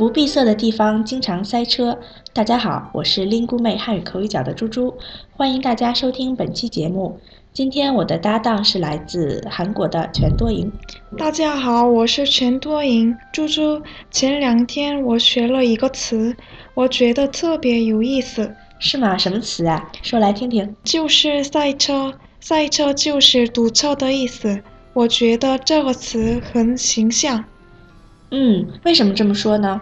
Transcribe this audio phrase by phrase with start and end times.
[0.00, 1.98] 不闭塞的地方经常塞车。
[2.32, 4.94] 大家好，我是林姑妹汉语口语角的猪猪，
[5.36, 7.20] 欢迎大家收听本期节目。
[7.52, 10.72] 今天我的搭档是来自韩国的全多银。
[11.18, 13.14] 大家好，我是全多银。
[13.30, 16.34] 猪猪，前两天我学了一个词，
[16.72, 18.50] 我觉得特别有意思。
[18.78, 19.18] 是吗？
[19.18, 19.92] 什么词啊？
[20.00, 20.74] 说来听听。
[20.82, 24.62] 就是赛车，赛车就是堵车的意思。
[24.94, 27.44] 我觉得这个词很形象。
[28.30, 29.80] 嗯，为什么这么说呢？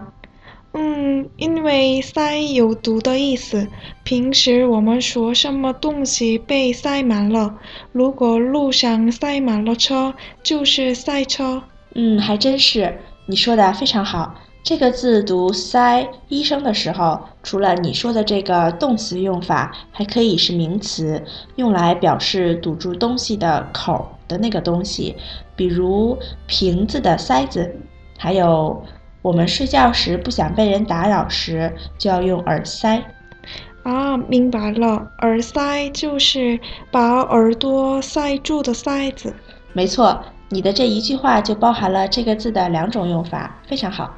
[0.73, 3.67] 嗯，因为塞有毒的意思。
[4.05, 7.57] 平时我们说什么东西被塞满了，
[7.93, 11.63] 如果路上塞满了车，就是塞车。
[11.95, 14.35] 嗯，还真是，你说的非常好。
[14.63, 21.23] 这个字读塞，医生的时候，除了你说的这个动词用法，还可以是名词，
[21.57, 25.17] 用来表示堵住东西的口的那个东西，
[25.57, 27.75] 比如瓶子的塞子。
[28.19, 28.85] 还有，
[29.23, 33.03] 我们睡觉时不想被人打扰时，就要用耳塞。
[33.85, 39.33] 啊，明白了，耳塞就是把耳朵塞住的塞子。
[39.73, 44.13] 没错，你的这一句话就包含了这个字的两种用法，非常好。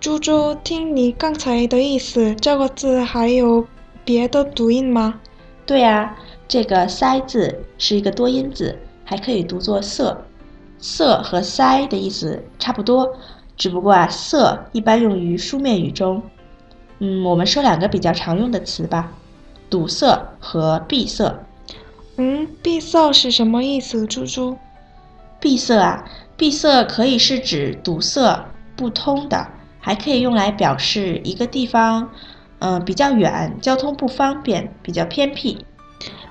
[0.00, 3.64] 猪猪，听你刚才的意思，这个字还有
[4.04, 5.20] 别的读音吗？
[5.66, 6.16] 对呀，
[6.48, 10.16] 这个塞字是一个多音字，还可以读作塞。
[10.78, 13.16] 塞和塞的意思差不多，
[13.56, 16.22] 只不过啊，塞一般用于书面语中。
[17.00, 19.12] 嗯，我们说两个比较常用的词吧，
[19.70, 21.34] 堵塞和闭塞。
[22.16, 24.56] 嗯，闭塞是什么意思，猪猪？
[25.40, 26.04] 闭塞啊，
[26.36, 29.46] 闭塞可以是指堵塞不通的，
[29.78, 32.10] 还可以用来表示一个地方，
[32.58, 35.64] 嗯，比较远，交通不方便，比较偏僻。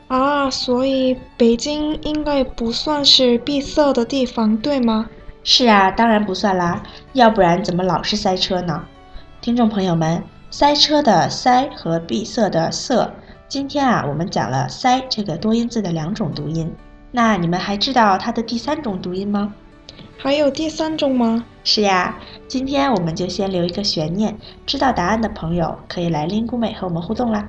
[0.08, 5.10] 啊，所以北京应该不算是闭塞的地方，对吗？
[5.44, 8.86] 是啊，当然不算啦，要不然怎么老是塞车呢？
[9.42, 13.14] 听众朋友们，塞车的塞和闭塞的塞，
[13.50, 16.74] 今天啊，我们讲了塞这个多音字的两种读音。
[17.12, 19.54] 那你们还知道它的第三种读音吗？
[20.18, 21.44] 还有第三种吗？
[21.66, 22.18] 是呀，
[22.48, 27.48] 今天我们就先留一个悬念，知道答案的朋友可以来拎姑妹和我们互动啦。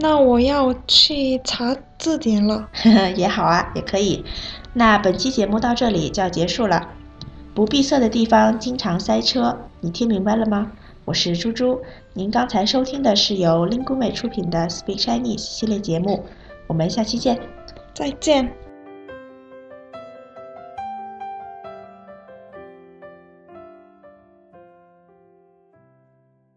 [0.00, 2.66] 那我要去查字典了。
[3.14, 4.24] 也好啊，也可以。
[4.72, 6.88] 那本期节目到这里就要结束了。
[7.54, 10.72] 不闭塞的地方经常塞车，你听明白了吗？
[11.04, 11.80] 我是猪猪，
[12.14, 16.24] 您刚才收听的是由 Lingu 美出品的 Speak Chinese 系列节目。
[16.66, 17.38] 我们下期见，
[17.92, 18.59] 再见。